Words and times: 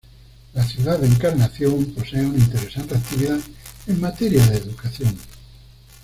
La 0.55 0.63
ciudad 0.63 0.97
de 0.97 1.05
Encarnación 1.05 1.85
posee 1.93 2.25
una 2.25 2.39
interesante 2.39 2.95
actividad 2.95 3.39
en 3.85 4.01
materia 4.01 4.43
de 4.47 4.57
educación. 4.57 5.15